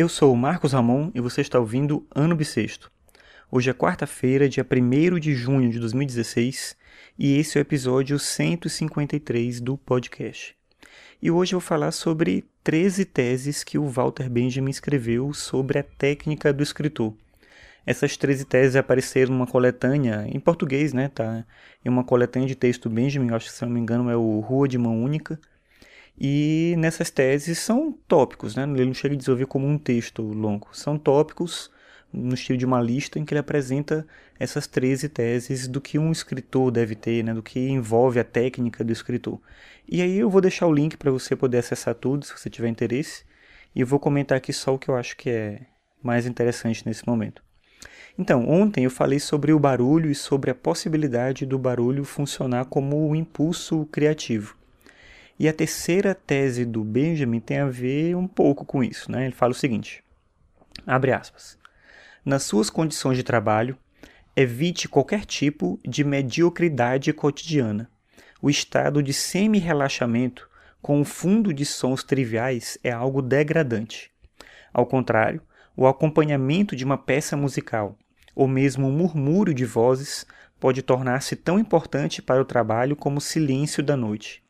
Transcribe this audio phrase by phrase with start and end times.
[0.00, 2.90] Eu sou o Marcos Ramon e você está ouvindo Ano Bissexto.
[3.50, 6.74] Hoje é quarta-feira, dia 1 de junho de 2016,
[7.18, 10.56] e esse é o episódio 153 do podcast.
[11.20, 15.82] E hoje eu vou falar sobre 13 teses que o Walter Benjamin escreveu sobre a
[15.82, 17.12] técnica do escritor.
[17.84, 21.44] Essas 13 teses apareceram numa coletânea, em português, né, tá?
[21.84, 24.66] Em uma coletânea de texto Benjamin, acho que se não me engano é o Rua
[24.66, 25.38] de Mão Única,
[26.20, 28.64] e nessas teses são tópicos, né?
[28.64, 31.70] ele não chega a desenvolver como um texto longo, são tópicos
[32.12, 34.06] no estilo de uma lista em que ele apresenta
[34.38, 37.32] essas 13 teses do que um escritor deve ter, né?
[37.32, 39.40] do que envolve a técnica do escritor.
[39.88, 42.68] E aí eu vou deixar o link para você poder acessar tudo, se você tiver
[42.68, 43.24] interesse,
[43.74, 45.62] e eu vou comentar aqui só o que eu acho que é
[46.02, 47.42] mais interessante nesse momento.
[48.18, 53.08] Então, ontem eu falei sobre o barulho e sobre a possibilidade do barulho funcionar como
[53.08, 54.59] um impulso criativo.
[55.40, 59.10] E a terceira tese do Benjamin tem a ver um pouco com isso.
[59.10, 59.24] Né?
[59.24, 60.04] Ele fala o seguinte:
[60.86, 61.56] abre aspas.
[62.22, 63.74] Nas suas condições de trabalho,
[64.36, 67.90] evite qualquer tipo de mediocridade cotidiana.
[68.42, 70.46] O estado de semi-relaxamento
[70.82, 74.10] com o fundo de sons triviais é algo degradante.
[74.74, 75.40] Ao contrário,
[75.74, 77.96] o acompanhamento de uma peça musical,
[78.34, 80.26] ou mesmo um murmúrio de vozes,
[80.60, 84.42] pode tornar-se tão importante para o trabalho como o silêncio da noite.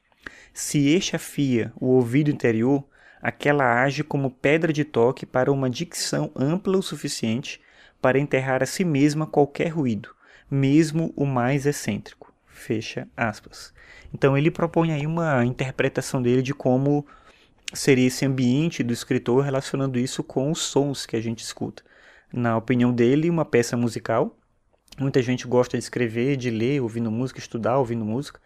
[0.52, 2.84] Se este afia o ouvido interior,
[3.22, 7.60] aquela age como pedra de toque para uma dicção ampla o suficiente
[8.00, 10.14] para enterrar a si mesma qualquer ruído,
[10.50, 12.32] mesmo o mais excêntrico.
[12.46, 13.72] Fecha aspas.
[14.12, 17.06] Então ele propõe aí uma interpretação dele de como
[17.72, 21.82] seria esse ambiente do escritor relacionando isso com os sons que a gente escuta.
[22.32, 24.36] Na opinião dele, uma peça musical.
[24.98, 28.40] Muita gente gosta de escrever, de ler, ouvindo música, estudar ouvindo música.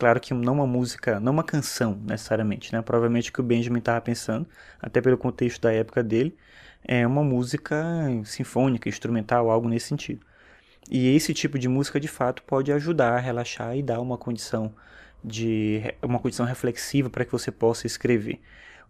[0.00, 2.80] Claro que não uma música, não uma canção necessariamente, né?
[2.80, 4.48] Provavelmente que o Benjamin estava pensando,
[4.80, 6.34] até pelo contexto da época dele,
[6.82, 7.84] é uma música
[8.24, 10.24] sinfônica, instrumental, algo nesse sentido.
[10.90, 14.74] E esse tipo de música de fato pode ajudar a relaxar e dar uma condição
[15.22, 18.40] de uma condição reflexiva para que você possa escrever.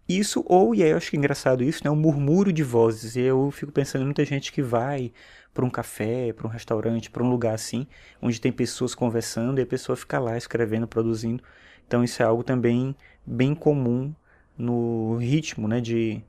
[0.07, 1.89] Isso, ou, e aí eu acho que é engraçado isso, né?
[1.89, 3.15] Um murmúrio de vozes.
[3.15, 5.11] E eu fico pensando em muita gente que vai
[5.53, 7.87] para um café, para um restaurante, para um lugar assim,
[8.21, 11.43] onde tem pessoas conversando e a pessoa fica lá escrevendo, produzindo.
[11.87, 12.95] Então isso é algo também
[13.25, 14.13] bem comum
[14.57, 16.23] no ritmo né, de,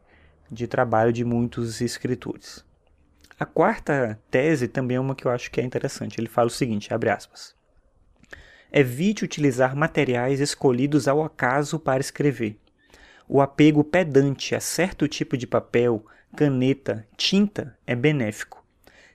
[0.50, 2.64] de trabalho de muitos escritores.
[3.38, 6.20] A quarta tese também é uma que eu acho que é interessante.
[6.20, 7.54] Ele fala o seguinte, abre aspas.
[8.72, 12.58] Evite utilizar materiais escolhidos ao acaso para escrever.
[13.28, 16.04] O apego pedante a certo tipo de papel,
[16.36, 18.64] caneta, tinta é benéfico.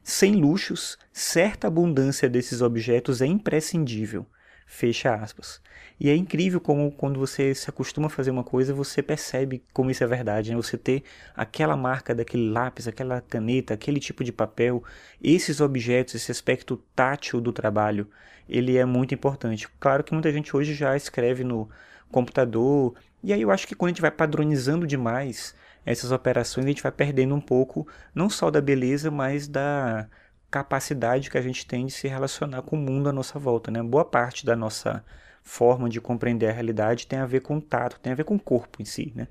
[0.04, 4.26] Sem luxos, certa abundância desses objetos é imprescindível.
[4.66, 5.62] Fecha aspas.
[6.00, 9.90] E é incrível como quando você se acostuma a fazer uma coisa, você percebe como
[9.90, 10.52] isso é verdade.
[10.52, 10.56] Né?
[10.56, 11.04] Você ter
[11.36, 14.84] aquela marca daquele lápis, aquela caneta, aquele tipo de papel,
[15.22, 18.08] esses objetos, esse aspecto tátil do trabalho,
[18.48, 19.68] ele é muito importante.
[19.80, 21.68] Claro que muita gente hoje já escreve no
[22.12, 26.70] computador, e aí eu acho que quando a gente vai padronizando demais, essas operações, a
[26.70, 30.08] gente vai perdendo um pouco, não só da beleza, mas da
[30.50, 33.72] capacidade que a gente tem de se relacionar com o mundo à nossa volta.
[33.72, 33.82] Né?
[33.82, 35.04] Boa parte da nossa
[35.44, 38.36] forma de compreender a realidade tem a ver com o tato, tem a ver com
[38.36, 39.14] o corpo em si.
[39.16, 39.28] Né?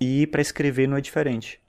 [0.00, 1.60] E para escrever não é diferente.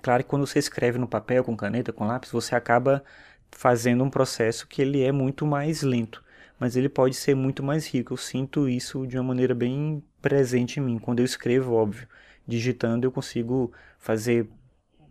[0.00, 3.02] Claro que quando você escreve no papel, com caneta, com lápis, você acaba
[3.50, 6.22] fazendo um processo que ele é muito mais lento,
[6.62, 8.12] mas ele pode ser muito mais rico.
[8.12, 10.96] Eu sinto isso de uma maneira bem presente em mim.
[10.96, 12.06] Quando eu escrevo, óbvio,
[12.46, 14.48] digitando eu consigo fazer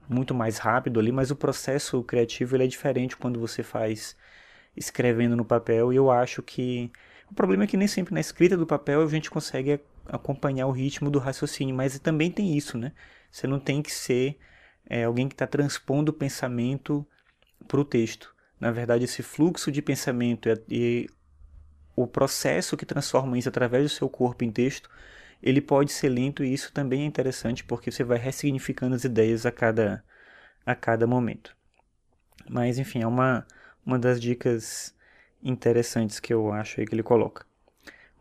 [0.07, 4.15] muito mais rápido ali, mas o processo criativo ele é diferente quando você faz
[4.77, 6.89] escrevendo no papel e eu acho que
[7.29, 10.71] o problema é que nem sempre na escrita do papel a gente consegue acompanhar o
[10.71, 12.93] ritmo do raciocínio, mas também tem isso, né?
[13.29, 14.37] Você não tem que ser
[14.85, 17.05] é, alguém que está transpondo o pensamento
[17.67, 18.33] para o texto.
[18.57, 21.09] Na verdade, esse fluxo de pensamento e,
[22.03, 24.89] o processo que transforma isso através do seu corpo em texto
[25.41, 29.45] ele pode ser lento e isso também é interessante porque você vai ressignificando as ideias
[29.45, 30.03] a cada,
[30.65, 31.55] a cada momento.
[32.47, 33.45] Mas enfim, é uma,
[33.85, 34.93] uma das dicas
[35.41, 37.45] interessantes que eu acho aí que ele coloca.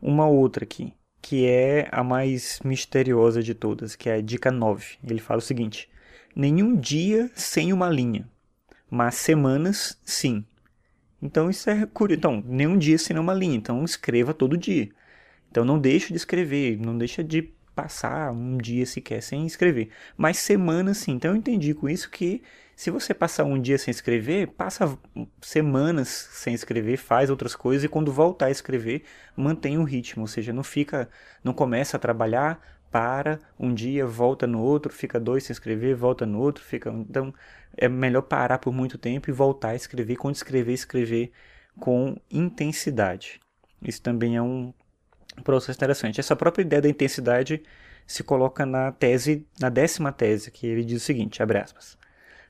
[0.01, 4.97] Uma outra aqui, que é a mais misteriosa de todas, que é a dica 9.
[5.03, 5.89] Ele fala o seguinte:
[6.35, 8.27] nenhum dia sem uma linha,
[8.89, 10.43] mas semanas sim.
[11.21, 12.19] Então isso é curioso.
[12.19, 13.55] Então, nenhum dia sem uma linha.
[13.55, 14.89] Então escreva todo dia.
[15.49, 19.89] Então não deixa de escrever, não deixa de passar um dia sequer sem escrever.
[20.17, 21.13] Mas semana sim.
[21.13, 22.41] Então eu entendi com isso que
[22.75, 24.97] se você passar um dia sem escrever, passa
[25.39, 29.03] semanas sem escrever, faz outras coisas e quando voltar a escrever,
[29.35, 31.07] mantém o ritmo, ou seja, não fica,
[31.43, 32.59] não começa a trabalhar,
[32.91, 36.89] para um dia, volta no outro, fica dois sem escrever, volta no outro, fica.
[36.91, 37.33] Então
[37.77, 40.17] é melhor parar por muito tempo e voltar a escrever.
[40.17, 41.31] Quando escrever, escrever
[41.79, 43.39] com intensidade.
[43.81, 44.73] Isso também é um
[45.43, 46.19] processo interessante.
[46.19, 47.63] Essa própria ideia da intensidade
[48.05, 51.97] se coloca na tese, na décima tese, que ele diz o seguinte, abre aspas.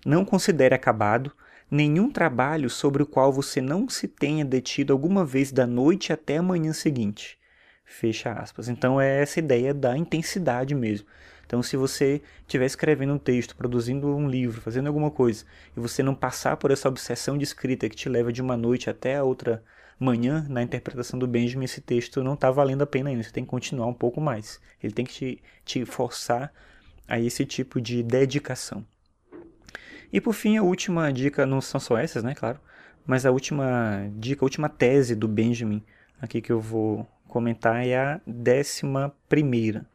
[0.03, 1.31] Não considere acabado
[1.69, 6.37] nenhum trabalho sobre o qual você não se tenha detido alguma vez da noite até
[6.37, 7.37] a manhã seguinte.
[7.91, 8.69] Fecha aspas.
[8.69, 11.05] Então é essa ideia da intensidade mesmo.
[11.45, 15.43] Então, se você estiver escrevendo um texto, produzindo um livro, fazendo alguma coisa,
[15.75, 18.89] e você não passar por essa obsessão de escrita que te leva de uma noite
[18.89, 19.61] até a outra
[19.99, 23.21] manhã, na interpretação do Benjamin, esse texto não está valendo a pena ainda.
[23.21, 24.61] Você tem que continuar um pouco mais.
[24.81, 26.53] Ele tem que te, te forçar
[27.05, 28.85] a esse tipo de dedicação.
[30.13, 32.61] E por fim, a última dica, não são só essas, né, claro,
[33.05, 35.83] mas a última dica, a última tese do Benjamin
[36.21, 39.85] aqui que eu vou comentar é a décima primeira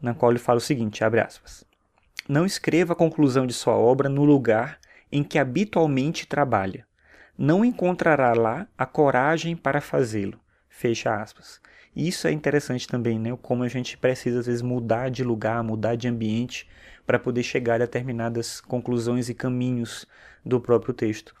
[0.00, 1.64] na qual ele fala o seguinte, abre aspas.
[2.28, 4.78] Não escreva a conclusão de sua obra no lugar
[5.10, 6.86] em que habitualmente trabalha.
[7.38, 10.38] Não encontrará lá a coragem para fazê-lo.
[10.68, 11.60] Fecha aspas.
[11.94, 13.36] Isso é interessante também, né?
[13.40, 16.68] Como a gente precisa às vezes mudar de lugar, mudar de ambiente
[17.06, 20.06] para poder chegar a determinadas conclusões e caminhos
[20.44, 21.34] do próprio texto.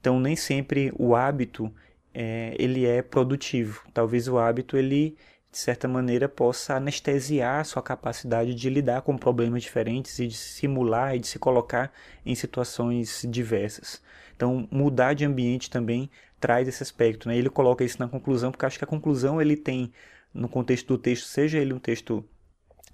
[0.00, 1.72] Então nem sempre o hábito
[2.14, 3.82] é, ele é produtivo.
[3.92, 5.16] Talvez o hábito ele
[5.50, 11.16] de certa maneira, possa anestesiar sua capacidade de lidar com problemas diferentes e de simular
[11.16, 11.92] e de se colocar
[12.24, 14.00] em situações diversas.
[14.36, 16.08] Então, mudar de ambiente também
[16.38, 17.28] traz esse aspecto.
[17.28, 17.36] Né?
[17.36, 19.92] Ele coloca isso na conclusão, porque acho que a conclusão ele tem,
[20.32, 22.24] no contexto do texto, seja ele um texto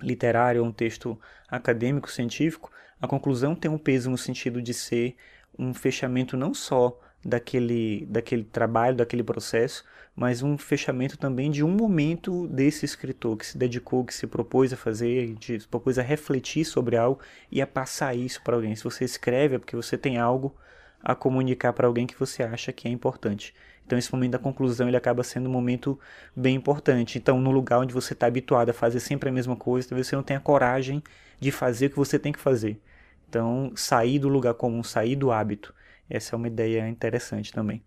[0.00, 1.18] literário ou um texto
[1.48, 2.70] acadêmico, científico,
[3.00, 5.14] a conclusão tem um peso no sentido de ser
[5.58, 9.84] um fechamento não só daquele, daquele trabalho, daquele processo,
[10.14, 14.72] mas um fechamento também de um momento desse escritor que se dedicou, que se propôs
[14.72, 17.20] a fazer, que se propôs a refletir sobre algo
[17.50, 18.74] e a passar isso para alguém.
[18.76, 20.54] Se você escreve é porque você tem algo
[21.02, 23.52] a comunicar para alguém que você acha que é importante.
[23.84, 25.98] Então esse momento da conclusão ele acaba sendo um momento
[26.34, 27.18] bem importante.
[27.18, 30.16] Então no lugar onde você está habituado a fazer sempre a mesma coisa, talvez você
[30.16, 31.02] não tenha coragem
[31.40, 32.80] de fazer o que você tem que fazer.
[33.28, 35.74] Então sair do lugar comum, sair do hábito
[36.08, 37.82] essa é uma ideia interessante também.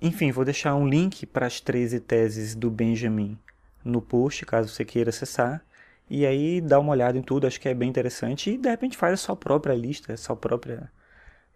[0.00, 3.38] Enfim, vou deixar um link para as 13 teses do Benjamin
[3.84, 5.64] no post, caso você queira acessar.
[6.08, 8.50] E aí dá uma olhada em tudo, acho que é bem interessante.
[8.50, 10.90] E de repente faz a sua própria lista, a sua própria,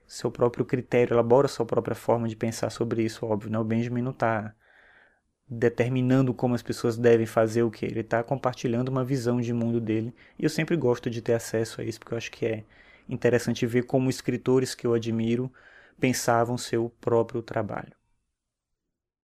[0.06, 3.50] seu próprio critério, elabora a sua própria forma de pensar sobre isso, óbvio.
[3.50, 3.58] Né?
[3.58, 4.55] O Benjamin não está
[5.49, 7.85] determinando como as pessoas devem fazer o que.
[7.85, 10.14] Ele está compartilhando uma visão de mundo dele.
[10.38, 12.64] E eu sempre gosto de ter acesso a isso, porque eu acho que é
[13.08, 15.52] interessante ver como escritores que eu admiro
[16.00, 18.00] pensavam seu próprio trabalho.